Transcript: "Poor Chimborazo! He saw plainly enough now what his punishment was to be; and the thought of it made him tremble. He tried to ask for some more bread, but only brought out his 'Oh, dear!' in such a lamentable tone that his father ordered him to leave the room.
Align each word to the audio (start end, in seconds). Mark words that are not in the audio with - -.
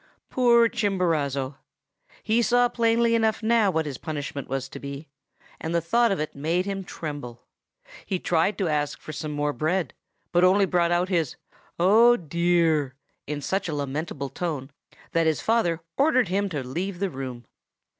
"Poor 0.31 0.67
Chimborazo! 0.67 1.57
He 2.23 2.41
saw 2.41 2.67
plainly 2.69 3.13
enough 3.13 3.43
now 3.43 3.69
what 3.69 3.85
his 3.85 3.99
punishment 3.99 4.47
was 4.47 4.67
to 4.67 4.79
be; 4.79 5.09
and 5.59 5.75
the 5.75 5.79
thought 5.79 6.11
of 6.11 6.19
it 6.19 6.33
made 6.33 6.65
him 6.65 6.83
tremble. 6.83 7.43
He 8.07 8.17
tried 8.17 8.57
to 8.57 8.67
ask 8.67 8.99
for 8.99 9.11
some 9.13 9.29
more 9.31 9.53
bread, 9.53 9.93
but 10.31 10.43
only 10.43 10.65
brought 10.65 10.89
out 10.91 11.09
his 11.09 11.35
'Oh, 11.79 12.17
dear!' 12.17 12.95
in 13.27 13.41
such 13.41 13.69
a 13.69 13.75
lamentable 13.75 14.29
tone 14.29 14.71
that 15.11 15.27
his 15.27 15.39
father 15.39 15.81
ordered 15.99 16.29
him 16.29 16.49
to 16.49 16.63
leave 16.63 16.97
the 16.97 17.11
room. 17.11 17.45